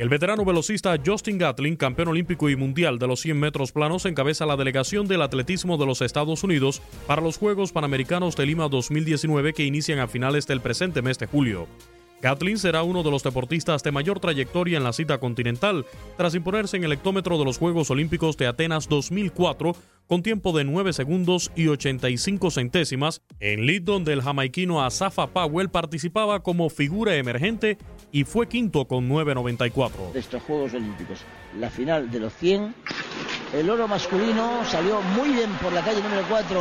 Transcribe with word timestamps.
El 0.00 0.08
veterano 0.08 0.46
velocista 0.46 0.96
Justin 1.04 1.36
Gatlin, 1.36 1.76
campeón 1.76 2.08
olímpico 2.08 2.48
y 2.48 2.56
mundial 2.56 2.98
de 2.98 3.06
los 3.06 3.20
100 3.20 3.38
metros 3.38 3.70
planos, 3.70 4.06
encabeza 4.06 4.46
la 4.46 4.56
delegación 4.56 5.06
del 5.06 5.20
atletismo 5.20 5.76
de 5.76 5.84
los 5.84 6.00
Estados 6.00 6.42
Unidos 6.42 6.80
para 7.06 7.20
los 7.20 7.36
Juegos 7.36 7.70
Panamericanos 7.70 8.34
de 8.34 8.46
Lima 8.46 8.70
2019 8.70 9.52
que 9.52 9.66
inician 9.66 9.98
a 9.98 10.08
finales 10.08 10.46
del 10.46 10.62
presente 10.62 11.02
mes 11.02 11.18
de 11.18 11.26
julio. 11.26 11.68
Gatlin 12.22 12.58
será 12.58 12.82
uno 12.82 13.02
de 13.02 13.10
los 13.10 13.22
deportistas 13.22 13.82
de 13.82 13.92
mayor 13.92 14.20
trayectoria 14.20 14.76
en 14.76 14.84
la 14.84 14.92
cita 14.92 15.18
continental, 15.18 15.86
tras 16.16 16.34
imponerse 16.34 16.76
en 16.76 16.84
el 16.84 16.92
hectómetro 16.92 17.38
de 17.38 17.44
los 17.44 17.58
Juegos 17.58 17.90
Olímpicos 17.90 18.36
de 18.36 18.46
Atenas 18.46 18.88
2004 18.88 19.74
con 20.06 20.24
tiempo 20.24 20.52
de 20.52 20.64
9 20.64 20.92
segundos 20.92 21.52
y 21.54 21.68
85 21.68 22.50
centésimas, 22.50 23.22
en 23.38 23.64
lead 23.64 23.82
donde 23.82 24.12
el 24.12 24.22
jamaiquino 24.22 24.84
Asafa 24.84 25.28
Powell 25.28 25.70
participaba 25.70 26.42
como 26.42 26.68
figura 26.68 27.14
emergente 27.14 27.78
y 28.10 28.24
fue 28.24 28.48
quinto 28.48 28.86
con 28.86 29.08
9.94. 29.08 30.12
De 30.12 30.18
estos 30.18 30.42
Juegos 30.42 30.74
Olímpicos, 30.74 31.20
la 31.60 31.70
final 31.70 32.10
de 32.10 32.18
los 32.18 32.32
100, 32.34 32.74
el 33.54 33.70
oro 33.70 33.86
masculino 33.86 34.64
salió 34.64 35.00
muy 35.00 35.28
bien 35.30 35.50
por 35.62 35.72
la 35.72 35.84
calle 35.84 36.02
número 36.02 36.24
4, 36.28 36.60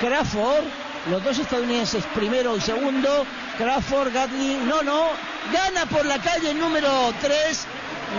Crawford, 0.00 0.64
los 1.10 1.24
dos 1.24 1.38
estadounidenses 1.38 2.04
primero 2.14 2.56
y 2.56 2.60
segundo, 2.60 3.24
Crawford, 3.56 4.12
Gatlin, 4.12 4.68
no, 4.68 4.82
no, 4.82 5.08
gana 5.52 5.86
por 5.86 6.04
la 6.04 6.18
calle 6.20 6.54
número 6.54 6.88
3, 7.20 7.66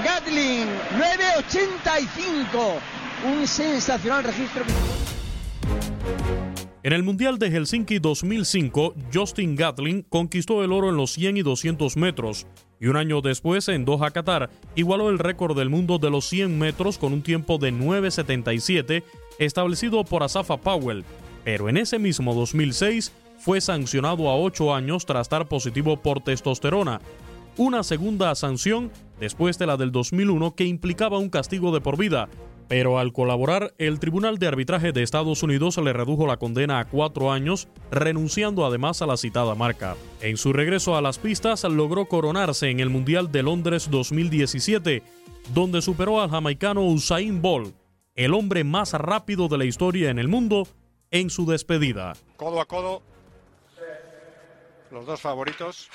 Gatlin, 0.04 0.68
9.85, 0.98 2.80
un 3.32 3.48
sensacional 3.48 4.24
registro. 4.24 4.64
En 6.82 6.94
el 6.94 7.04
Mundial 7.04 7.38
de 7.38 7.52
Helsinki 7.52 8.00
2005, 8.00 8.96
Justin 9.14 9.56
Gatlin 9.56 10.02
conquistó 10.04 10.64
el 10.64 10.72
oro 10.72 10.90
en 10.90 10.96
los 10.96 11.12
100 11.12 11.38
y 11.38 11.42
200 11.42 11.98
metros 11.98 12.48
y 12.80 12.88
un 12.88 12.96
año 12.96 13.22
después, 13.22 13.68
en 13.68 13.84
Doha, 13.84 14.12
Qatar, 14.12 14.50
igualó 14.76 15.10
el 15.10 15.20
récord 15.20 15.58
del 15.58 15.70
mundo 15.70 15.98
de 16.00 16.10
los 16.10 16.26
100 16.26 16.58
metros 16.58 16.98
con 16.98 17.12
un 17.12 17.22
tiempo 17.22 17.58
de 17.58 17.74
9.77 17.74 19.04
establecido 19.38 20.06
por 20.06 20.24
Asafa 20.24 20.58
Powell, 20.58 21.04
pero 21.52 21.68
en 21.68 21.78
ese 21.78 21.98
mismo 21.98 22.36
2006 22.36 23.12
fue 23.40 23.60
sancionado 23.60 24.30
a 24.30 24.38
8 24.38 24.76
años 24.76 25.08
tras 25.08 25.22
estar 25.22 25.48
positivo 25.48 25.98
por 25.98 26.22
testosterona, 26.22 27.02
una 27.58 27.82
segunda 27.82 28.36
sanción 28.36 28.92
después 29.20 29.58
de 29.58 29.66
la 29.66 29.76
del 29.76 29.92
2001 29.92 30.54
que 30.54 30.66
implicaba 30.66 31.18
un 31.18 31.32
castigo 31.32 31.74
de 31.74 31.82
por 31.82 31.98
vida, 31.98 32.30
pero 32.68 33.00
al 33.00 33.14
colaborar, 33.14 33.74
el 33.80 34.00
Tribunal 34.00 34.38
de 34.38 34.46
Arbitraje 34.46 34.92
de 34.92 35.02
Estados 35.02 35.42
Unidos 35.42 35.80
le 35.80 35.92
redujo 35.92 36.28
la 36.28 36.38
condena 36.38 36.78
a 36.78 36.86
cuatro 36.86 37.32
años, 37.32 37.68
renunciando 37.90 38.64
además 38.64 39.02
a 39.02 39.08
la 39.08 39.18
citada 39.18 39.56
marca. 39.56 39.96
En 40.22 40.38
su 40.38 40.54
regreso 40.54 40.98
a 40.98 41.02
las 41.02 41.18
pistas, 41.18 41.64
logró 41.64 42.06
coronarse 42.06 42.70
en 42.70 42.80
el 42.80 42.92
Mundial 42.92 43.32
de 43.32 43.42
Londres 43.42 43.90
2017, 43.90 45.02
donde 45.56 45.82
superó 45.82 46.22
al 46.22 46.30
jamaicano 46.30 46.86
Usain 46.86 47.42
Bolt, 47.42 47.74
el 48.14 48.36
hombre 48.36 48.64
más 48.64 48.94
rápido 48.94 49.48
de 49.48 49.58
la 49.58 49.66
historia 49.66 50.12
en 50.12 50.20
el 50.20 50.28
mundo, 50.28 50.68
en 51.12 51.30
su 51.30 51.46
despedida. 51.46 52.14
Codo 52.38 52.62
a 52.62 52.66
codo, 52.66 53.02
los 54.92 55.06
dos 55.06 55.22
favoritos. 55.22 55.90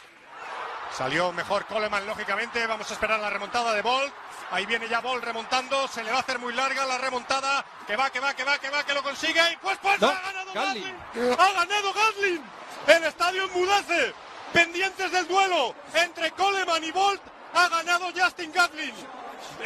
Salió 0.96 1.32
mejor 1.32 1.66
Coleman, 1.66 2.06
lógicamente. 2.06 2.64
Vamos 2.68 2.88
a 2.88 2.94
esperar 2.94 3.18
la 3.18 3.28
remontada 3.28 3.72
de 3.74 3.82
Bolt. 3.82 4.12
Ahí 4.52 4.64
viene 4.64 4.88
ya 4.88 5.00
Bolt 5.00 5.24
remontando. 5.24 5.88
Se 5.88 6.04
le 6.04 6.10
va 6.10 6.18
a 6.18 6.20
hacer 6.20 6.38
muy 6.38 6.52
larga 6.52 6.86
la 6.86 6.98
remontada. 6.98 7.64
Que 7.84 7.96
va, 7.96 8.10
que 8.10 8.20
va, 8.20 8.34
que 8.34 8.44
va, 8.44 8.58
que 8.58 8.70
va, 8.70 8.84
que 8.84 8.94
lo 8.94 9.02
consigue. 9.02 9.40
Y 9.52 9.56
pues, 9.56 9.76
pues, 9.82 10.00
No, 10.00 10.08
ha 10.08 10.20
ganado 10.20 10.52
Gatlin. 10.54 10.94
Ha 11.36 11.52
ganado 11.52 11.92
Gatlin. 11.92 12.42
El 12.86 13.04
estadio 13.04 13.44
enmudece. 13.44 14.14
Pendientes 14.52 15.10
del 15.10 15.26
duelo 15.26 15.74
entre 15.94 16.30
Coleman 16.30 16.84
y 16.84 16.92
Bolt. 16.92 17.22
Ha 17.54 17.68
ganado 17.68 18.06
Justin 18.16 18.52
Gatlin. 18.52 18.94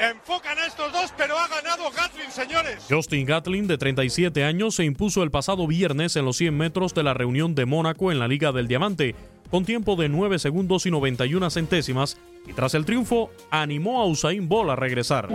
Enfocan 0.00 0.58
a 0.58 0.66
estos 0.66 0.92
dos, 0.92 1.12
pero 1.16 1.36
ha 1.38 1.48
ganado 1.48 1.90
Gatlin, 1.90 2.30
señores. 2.30 2.86
Justin 2.88 3.26
Gatlin, 3.26 3.66
de 3.66 3.78
37 3.78 4.44
años, 4.44 4.76
se 4.76 4.84
impuso 4.84 5.22
el 5.22 5.30
pasado 5.30 5.66
viernes 5.66 6.14
en 6.16 6.24
los 6.24 6.36
100 6.36 6.56
metros 6.56 6.94
de 6.94 7.02
la 7.02 7.14
reunión 7.14 7.54
de 7.54 7.66
Mónaco 7.66 8.12
en 8.12 8.18
la 8.18 8.28
Liga 8.28 8.52
del 8.52 8.68
Diamante, 8.68 9.14
con 9.50 9.64
tiempo 9.64 9.96
de 9.96 10.08
9 10.08 10.38
segundos 10.38 10.86
y 10.86 10.90
91 10.90 11.50
centésimas, 11.50 12.16
y 12.48 12.54
tras 12.54 12.74
el 12.74 12.84
triunfo, 12.84 13.30
animó 13.50 14.00
a 14.00 14.06
Usain 14.06 14.48
Bolt 14.48 14.70
a 14.70 14.76
regresar. 14.76 15.28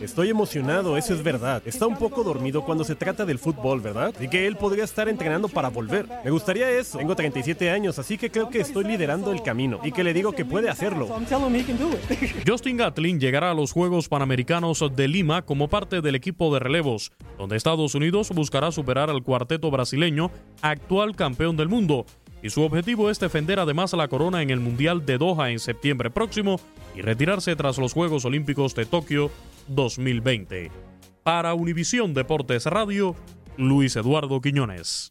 Estoy 0.00 0.30
emocionado, 0.30 0.96
eso 0.96 1.12
es 1.12 1.22
verdad. 1.24 1.60
Está 1.64 1.86
un 1.86 1.96
poco 1.96 2.22
dormido 2.22 2.64
cuando 2.64 2.84
se 2.84 2.94
trata 2.94 3.24
del 3.26 3.38
fútbol, 3.38 3.80
¿verdad? 3.80 4.14
Y 4.20 4.28
que 4.28 4.46
él 4.46 4.56
podría 4.56 4.84
estar 4.84 5.08
entrenando 5.08 5.48
para 5.48 5.70
volver. 5.70 6.06
Me 6.24 6.30
gustaría 6.30 6.70
eso. 6.70 6.98
Tengo 6.98 7.16
37 7.16 7.70
años, 7.70 7.98
así 7.98 8.16
que 8.16 8.30
creo 8.30 8.48
que 8.48 8.60
estoy 8.60 8.84
liderando 8.84 9.32
el 9.32 9.42
camino 9.42 9.80
y 9.82 9.90
que 9.90 10.04
le 10.04 10.14
digo 10.14 10.32
que 10.32 10.44
puede 10.44 10.70
hacerlo. 10.70 11.08
Justin 12.46 12.76
Gatlin 12.76 13.18
llegará 13.18 13.50
a 13.50 13.54
los 13.54 13.72
Juegos 13.72 14.08
Panamericanos 14.08 14.84
de 14.94 15.08
Lima 15.08 15.42
como 15.42 15.68
parte 15.68 16.00
del 16.00 16.14
equipo 16.14 16.54
de 16.54 16.60
relevos, 16.60 17.10
donde 17.36 17.56
Estados 17.56 17.96
Unidos 17.96 18.30
buscará 18.30 18.70
superar 18.70 19.10
al 19.10 19.24
cuarteto 19.24 19.70
brasileño, 19.70 20.30
actual 20.62 21.16
campeón 21.16 21.56
del 21.56 21.68
mundo, 21.68 22.06
y 22.42 22.50
su 22.50 22.62
objetivo 22.62 23.10
es 23.10 23.18
defender 23.18 23.58
además 23.58 23.92
la 23.92 24.08
corona 24.08 24.42
en 24.42 24.50
el 24.50 24.60
Mundial 24.60 25.04
de 25.04 25.18
Doha 25.18 25.50
en 25.50 25.58
septiembre 25.58 26.10
próximo 26.10 26.60
y 26.94 27.02
retirarse 27.02 27.56
tras 27.56 27.78
los 27.78 27.92
Juegos 27.92 28.24
Olímpicos 28.24 28.74
de 28.74 28.86
Tokio 28.86 29.30
2020. 29.68 30.70
Para 31.22 31.54
Univisión 31.54 32.14
Deportes 32.14 32.66
Radio, 32.66 33.14
Luis 33.56 33.96
Eduardo 33.96 34.40
Quiñones. 34.40 35.10